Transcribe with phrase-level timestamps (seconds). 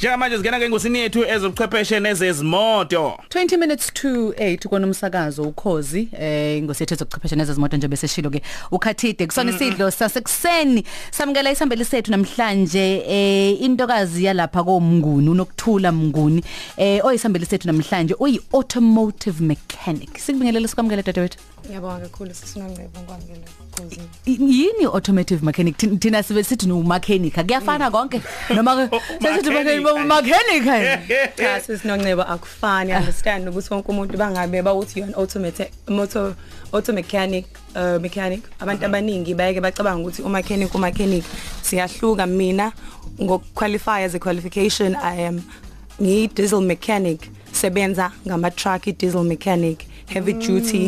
[0.00, 3.18] njengamanje singena ke ngosini yethu ezobuchwepheshe nezezimoto.
[3.28, 6.08] 20 minutes to 8 kona umsakazo ukhozi.
[6.20, 10.84] Eh ingosethe zokuchwephesha nezezimoto nje bese shilo ke ukhathide kusona isidlo sasekuseni.
[11.10, 16.44] Samukela isambeli sethu namhlanje eh intokazi yalapha komnguni unokuthula mnguni.
[16.76, 21.38] Eh oyisambeli sethu namhlanje uyi automotive mechanic sikubingelele sikwamukele dadewethu?
[21.66, 23.46] Ngiyabonga kakhulu sisinongcebo ngikwamukela
[23.78, 24.58] ukuzini.
[24.58, 25.76] yini automotive mechanic?
[25.76, 28.20] Thi- thina sibe sithi no mechanic kuyafana konke.
[28.54, 29.84] Noma ke sesithi Mechanic.
[29.98, 30.64] Mechanic
[31.36, 32.92] Cha sisinongcebo akufani.
[32.92, 36.34] Understand ukuthi wonke umuntu bangabe bawuthi yona automatic motor
[36.72, 38.42] auto mechanic uh, mechanic.
[38.60, 41.24] Abantu abaningi bayeke bacabanga ukuthi umechanic umechanic
[41.62, 42.72] siyahluka mina.
[43.20, 45.42] Ngokuqualify as a qualification I am
[46.00, 47.28] ngi diesel mechanic.
[47.52, 50.86] Sebenza ngama truck i diesel mechanic heavy duty.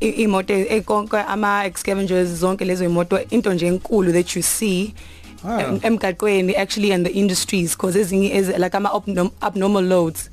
[0.00, 4.94] I- imoto ekonke ama excavengers zonke lezo imoto into nje enkulu that you see
[5.46, 5.60] Ah.
[5.62, 10.30] em- emgaqweni actually in the industries because ezinye ezi- like ama abnorm- abnormal loads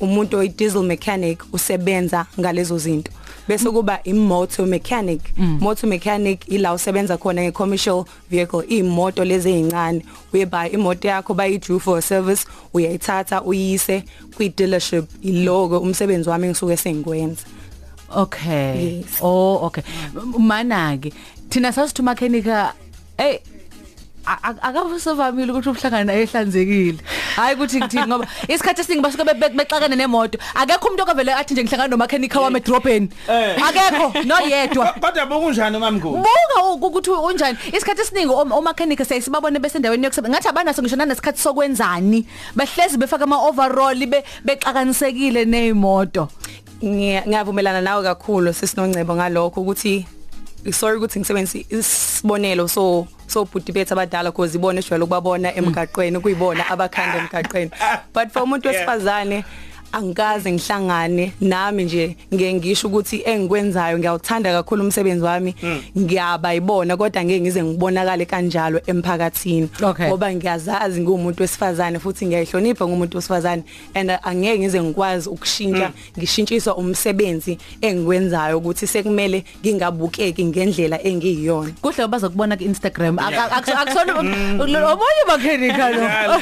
[0.00, 3.10] umuntu oyi diesel mechanic usebenza ngalezo zinto
[3.48, 10.02] bese kuba imoto mechanic motor mechanic ila usebenza khona nge commercial vehicle imoto lezi ezincane
[10.32, 14.04] whereby imoto yakho bayi due for a service uyayithatha uyise
[14.36, 17.42] kwi dealership ilogo umsebenzi wami ngisuke sengikwenza
[18.16, 18.96] Okay.
[18.98, 19.06] Yes.
[19.20, 19.84] Oh okay.
[20.16, 21.12] M- Mana ke
[21.48, 22.44] thina sasithi mechanic
[23.18, 23.38] hey
[24.62, 26.98] akabusovamile ukuthi uhlangana ehlanzekile.
[27.36, 30.38] Hayi ukuthi ngithini ngoba isikhathi esiningi basuke be- be- bexakane nemoto.
[30.54, 33.08] Akekho umuntu okavele athi nje ngihlangana no mechanic wami edrobheni.
[33.28, 33.56] Eh.
[33.68, 37.58] akekho noyedwa kodwa bokunjani mamnguni buka u- ukuthi unjani?
[37.72, 42.26] Isikhathi esiningi om- omechanic siyasibabone besendaweni yokusebenza ngathi abanaso ngisho nanesikhathi sokwenzani?
[42.56, 46.28] Behlezi befaka ama overall be bexakanisekile nezimoto
[46.82, 50.06] Ngiya- ngiyavumelana nawe kakhulu sisinongcebo ngalokho ukuthi
[50.72, 56.68] sorry ukuthi ngisebenzise isibonelo so so bhuti bethu abadala because ibona ejwayele ukubabona emgaqweni kuyibona
[56.68, 57.70] abakhanda emgaqweni
[58.12, 58.68] but for umuntu
[59.30, 59.44] Yeah.
[59.92, 65.54] Wesifazane angikaze ngihlangane nami nje ngeke ngisho ukuthi engikwenzayo ngiyawuthanda kakhulu umsebenzi wami.
[65.98, 69.68] Ngiyaba yibona kodwa ngeke ngize ngibonakale kanjalo emphakathini.
[69.82, 70.06] Okay.
[70.08, 73.62] ngoba ngiyazazi ngumuntu wesifazane futhi ngiyayihlonipha ngumuntu wesifazane.
[73.94, 81.72] And angeke ngize ngikwazi ukushintsha ngishintshiswa umsebenzi engikwenzayo ukuthi sekumele ngingabukeki ngendlela engiyiyona.
[81.82, 86.40] Kuhle bazokubona ku Instagram Ak- ak- akuso- akusona omunye mechanic lo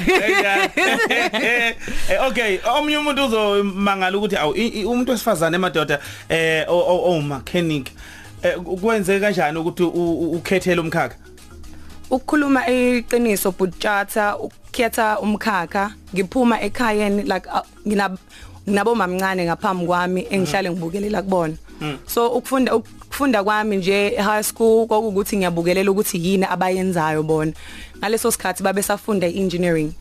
[2.08, 4.52] Eh, okay omunye umuntu uzomangala ukuthi awu
[4.86, 7.90] umuntu wesifazane emadoda eh o- o o- mechanic
[8.42, 9.88] eh, kwenze kanjani ukuthi u-
[10.22, 11.16] u- ukhethele umkhakha?
[12.10, 17.48] Ukukhuluma iqiniso butjatha ukukhetha umkhakha ngiphuma ekhayeni like
[17.86, 18.16] ngina
[18.68, 21.54] nginabo mamncane ngaphambi kwami engihlale ngibukelela kubona.
[22.06, 27.52] So ukufunda ukufunda kwami nje high school kokuthi ngiyabukelela ukuthi yini abayenzayo bona.
[27.98, 29.92] Ngaleso sikhathi babe safunda engineering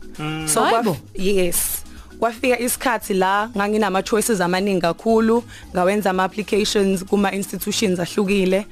[0.48, 0.92] so Hayibo.
[0.94, 1.77] kwaf- yes.
[2.20, 8.66] Kwafika isikhathi la nganginama choices amaningi kakhulu ngawenza ama applications kuma institutions ahlukile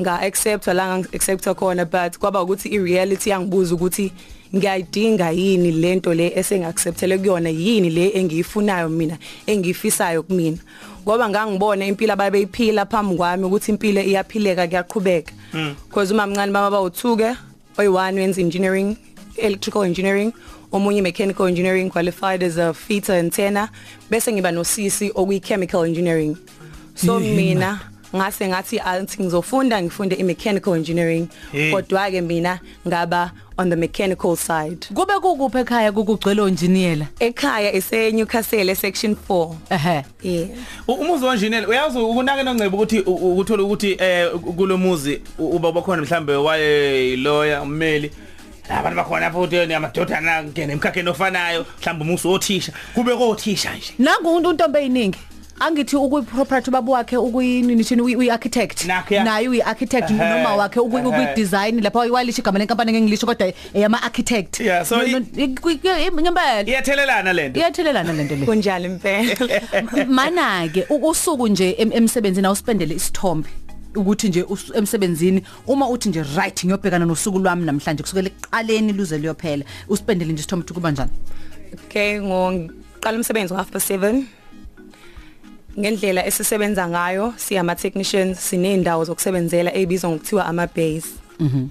[0.00, 4.12] nga acceptwa la nga acceptwa khona but kwaba ukuthi i reality yangibuza ukuthi
[4.56, 10.58] ngiyayidinga yini lento le esengacceptele kuyona yini le engiyifunayo mina engiyifisayo kumina.
[11.02, 15.32] Ngoba ngangibona impilo ababeyiphila phambi kwami ukuthi impilo iyaphileka kuyaqhubeka.
[15.88, 17.36] Because uma mncane baba bawuthuke
[17.78, 18.96] oyi1 wenza engineering
[19.36, 20.32] electrical engineering
[20.72, 23.68] omunye mechanical engineering qualified as a fitter and tenor
[24.10, 26.36] bese ngiba nosisi okuyi chemical engineering.
[26.94, 27.80] So mina
[28.16, 31.72] ngase ngathi anti ngizofunda ngifunde i mechanical engineering Hey.
[31.72, 34.86] kodwa ke mina ngaba on the mechanical side.
[34.94, 40.04] Kube kukuphi ekhaya kukugcwele engineer ekhaya ese Newcastle section 4 ehe.
[40.22, 40.48] Yeah.
[40.88, 46.02] U- umuzi wenjinela uyazi ukunake nongcebo ukuthi u- u- ukuthola ukuthi eh kulomuzi uba bakhona
[46.02, 48.10] mhlambe waye lawyer ummeli.
[48.78, 53.94] Abantu bakhona futhi namadodana ngene emkhakheni ofanayo mhlambe umusi othisha kube kothisha nje.
[53.98, 55.18] Nangu untombe eyiningi.
[55.60, 58.84] Angithi ukuyi property babo wakhe ukuyini nithini uyi architect.
[58.84, 61.34] Nakho ya- naye uyi architect Ehhe, noma wakhe ukuyi ehhe.
[61.36, 64.60] design lapha walisha igama lenkampani ngeEnglish kodwa eyama architect.
[64.60, 65.20] Yeah, so i-
[66.20, 68.46] ngempela iyathelelana lento iyathelelana lento le.
[68.46, 69.36] Kunjalo impela.
[70.08, 73.48] Mana ke usuku nje em- emsebenzini awuspendele isithombe.
[73.94, 74.44] Ukuthi nje
[74.74, 80.40] emsebenzini uma uthi nje right ngiyobhekana nosuku lwami namhlanje kusukela eqaleni luze liyophela uspendele nje
[80.40, 81.10] isithombe ukuthi kuba njani?
[81.84, 84.24] Okay ngoqala umsebenzi ngo 7
[85.78, 91.08] ngendlela esisebenza ngayo siyama technicians sineendawo zokusebenzela ezibizwa ngokuthiwa ama base
[91.40, 91.68] mhm.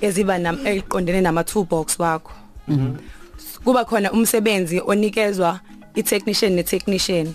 [0.00, 2.32] Eziba nam eqondene nama toolbox wakho.
[2.68, 2.96] Mhm.
[3.64, 5.60] Kuba khona umsebenzi onikezwa
[5.96, 7.34] i-technician ne-technician.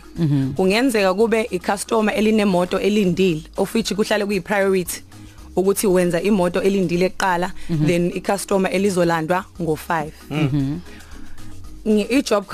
[0.55, 5.01] Kungenzeka kube i-customer elinemoto elindile of which kuhlale kuyi-priority
[5.55, 7.51] ukuthi wenza imoto elindile eqala
[7.87, 10.09] then i-customer elizolandwa ngo5
[11.85, 12.45] ngi- i-job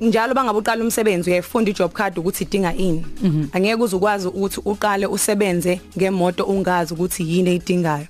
[0.00, 3.04] njalo bangabe uqala umsebenzi uyayifunda i-job card ukuthi idinga ini?
[3.52, 8.06] Angeke uze ukwazi ukuthi uqale usebenze ngemoto ungazi ukuthi yini eyidingayo.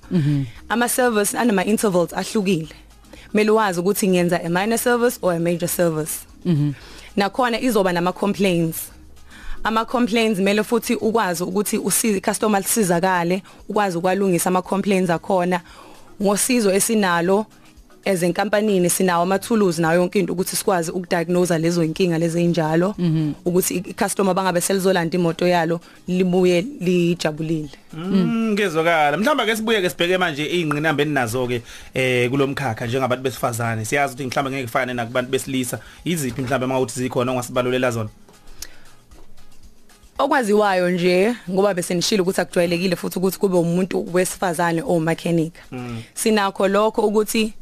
[0.69, 2.67] Ama service anama intervals ahlukile.
[3.33, 6.13] Mele wazi ukuthi ngiyenza a minor service or a major service.
[7.15, 8.77] Nakhona izoba nama complaints
[9.63, 15.61] ama complaints mele futhi ukwazi ukuthi usize customer lisizakale ukwazi ukwalungisa ama complaints akhona.
[16.21, 17.45] Ngosizo esinalo
[18.05, 22.95] ezenkampanini sinawo ama tools nayo yonke into ukuthi sikwazi ukudiagnose lezo inkinga lezi injalo
[23.45, 27.69] ukuthi i- customer bangabe selizolanda imoto yalo libuye lijabulile.
[27.93, 29.17] Mm ngezwakala.
[29.17, 31.61] Mhlawumbe ke sibuye ke sibheke manje izingqinamba eninazo ke
[31.93, 33.85] eh kulomkhakha njengabantu besifazane.
[33.85, 35.79] Siyazi ukuthi mhlawumbe ngeke kufane nakubantu besilisa.
[36.05, 38.09] Iziphi mhlawumbe mawuthi zikhona ongasibalulela zona?
[40.17, 45.53] Okwaziwayo nje ngoba bese nishilo ukuthi akujwayelekile futhi ukuthi kube umuntu wesifazane o mechanic
[46.13, 47.53] sinakho lokho ukuthi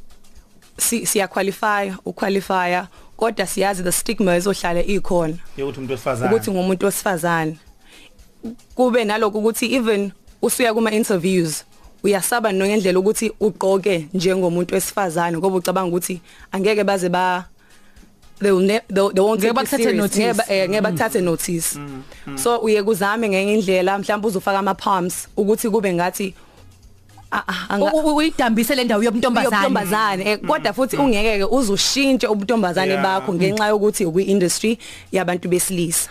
[0.77, 2.85] si siya qualify uqualify
[3.17, 5.37] kodwa siyazi the stigma ezohlala ikhona.
[5.57, 6.31] Yokuthi umuntu wesifazane.
[6.31, 7.57] Ukuthi ngumuntu wesifazane.
[8.75, 11.63] Kube naloko ukuthi even usuya kuma interviews
[12.03, 16.21] uyasaba ngendlela ukuthi ugqoke njengomuntu wesifazane ngoba ucabanga ukuthi
[16.51, 17.45] angeke baze ba
[18.39, 19.97] they will ne they, they won't bakuthathe serious.
[19.97, 20.19] notice.
[20.19, 21.79] ngeke ba- eh, ngeke bakuthathe notice.
[22.35, 26.33] So uye kuzame ngenye indlela mhlawumbe uzofaka ama palms ukuthi kube ngathi
[28.15, 29.55] uyidambise le ndawo yobuntombazane.
[29.55, 30.23] Yobuntombazane.
[30.31, 33.03] Eh, kodwa futhi ungeke ke uzushintshe ubuntombazane Yeah.
[33.03, 34.77] bakho ngenxa yokuthi ukwi industry
[35.11, 36.09] yabantu besilisa.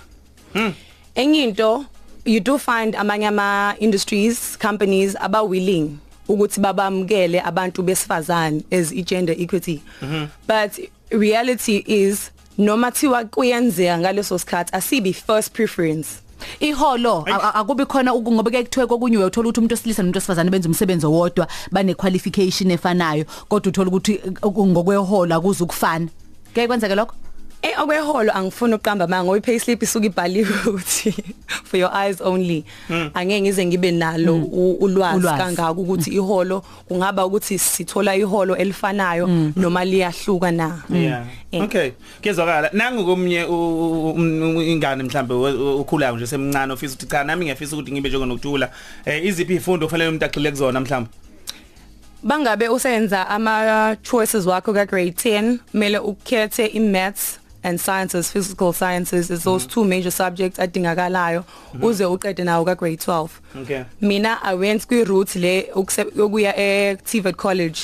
[1.14, 1.84] Enye into
[2.24, 5.98] you do find amanye ama industries companies aba willing
[6.28, 9.80] ukuthi babamukele abantu besifazane as i gender equity
[10.48, 10.72] but
[11.10, 16.08] reality is noma thiwa kuyenzeka ngaleso sikhathi asibi first preference.
[16.60, 20.16] Iholo a- a- akubi khona uku- ngoba ke kuthiwe kokunye uyothola ukuthi umuntu wesilisa nomuntu
[20.18, 26.08] wesifazane benza umsebenzi owodwa bane qualification efanayo kodwa uthola ukuthi uh, ngokweholo akuze ukufana
[26.54, 27.14] ke kwenzeke lokho?
[27.62, 31.14] Eh okweholo angifuni uqamba manga ngoba payslip isuka ibhaliwe ukuthi
[31.64, 32.64] for your eyes only
[33.14, 39.26] angeke ngize ngibe nalo u- ulwazi kangaka ukuthi iholo kungaba ukuthi sithola iholo elifanayo
[39.56, 40.82] noma liyahluka na.
[41.52, 41.62] Eh.
[41.62, 41.90] Okay.
[42.20, 43.42] Kezwakala nangu komnye
[44.72, 48.70] ingane mhlambe ukhulayo nje semncane ofisa ukuthi cha nami ngiyafisa ukuthi ngibe njengoNokuthula.
[49.04, 51.10] Eh iziphi izifundo kufanele umuntu agxile kuzona mhlambe?
[52.22, 58.72] bangabe usenza ama choices wakho ka grade 10 mele ukhethe i maths and sciences physical
[58.72, 61.44] sciences is those two major subjects adingakalayo
[61.82, 63.28] uze uqede nawo ka grade 12
[63.62, 63.82] Okay.
[64.00, 67.80] mina i went kwi route le ukuse- yokuya e TVET college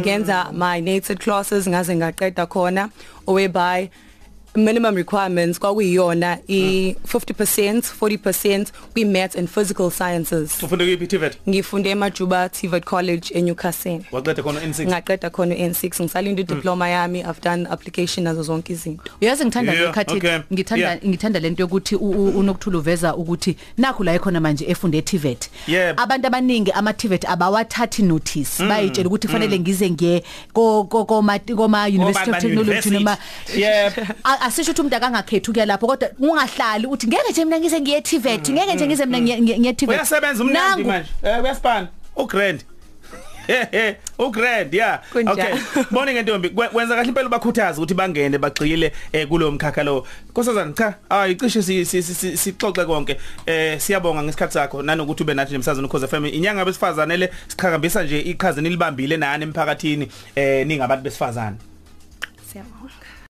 [0.00, 2.88] ngenza my native classes ngaze ngaqeda khona
[3.26, 3.88] whereby
[4.56, 11.36] minimum requirements kwakuyiyona i 50% 40% kwi maths and physical sciences Ufunde kuyiphi TVET?
[11.48, 14.86] ngifunde eMajuba TVET college eNewcastle Waqeda khona N6.
[14.86, 19.86] ngaqeda khona N6 ngisalinda idiploma yami i've done application nazo zonke izinto uyazi ngithanda Yeah,
[19.86, 20.38] lekhathi okay.
[20.52, 20.98] ngithanda Yeah.
[21.06, 26.00] ngithanda lento yokuthi u- u- unokuthula uveza ukuthi nakho la ekhona manje efunde eTivet Yep.
[26.00, 30.22] abantu abaningi ama Tivet abawathathi notice bayitshela ukuthi kufanele ngize ngiye
[30.52, 33.16] ko ko koma koma University of Technology noma
[33.56, 33.92] Yeah.
[34.44, 38.00] A- asisho ukuthi umuntu akangakhethi ukuya lapho kodwa ungahlali uthi ngeke nje mina ngize ngiye
[38.00, 41.08] Tivet ngeke nje ngize mina ngiye- ngiye ngiye Tivet Uyasebenza umnandi Nangu- manje.
[41.22, 41.88] Eh uyasipana.
[42.16, 42.60] uGrand.
[43.46, 45.00] Hehe, uGrand yeah.
[45.12, 45.32] Kunjani?
[45.32, 45.82] Okay.
[45.90, 50.06] Bone ngentombi kwe- wenza kahle impela bakhuthaza ukuthi bangene bagxile eh kulo mkhakha lo.
[50.30, 53.16] Nkosazana cha, hayi cishe si- si- si- si- sixoxe konke.
[53.46, 56.26] Eh siyabonga ngesikhathi sakho nanokuthi ube nathi nemsazweni ukhoze FM.
[56.26, 61.56] Inyanga besifazane le siqhakambisa nje iqhaza nilibambile nani emphakathini eh ningabantu besifazane.
[61.56, 61.73] siyabonga